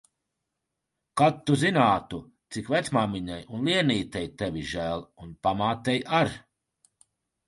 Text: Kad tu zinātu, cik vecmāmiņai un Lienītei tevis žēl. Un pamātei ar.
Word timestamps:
Kad 1.21 1.35
tu 1.49 1.57
zinātu, 1.63 2.21
cik 2.55 2.71
vecmāmiņai 2.75 3.37
un 3.57 3.61
Lienītei 3.71 4.31
tevis 4.39 4.71
žēl. 4.71 5.05
Un 5.27 5.37
pamātei 5.49 5.95
ar. 6.21 6.33